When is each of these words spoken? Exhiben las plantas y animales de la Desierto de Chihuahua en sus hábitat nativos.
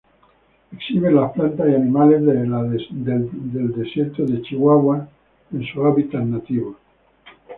Exhiben 0.75 1.13
las 1.13 1.31
plantas 1.33 1.69
y 1.69 1.75
animales 1.75 2.25
de 2.25 2.47
la 2.47 2.63
Desierto 2.63 4.25
de 4.25 4.41
Chihuahua 4.41 5.07
en 5.53 5.63
sus 5.63 5.77
hábitat 5.77 6.23
nativos. 6.23 6.75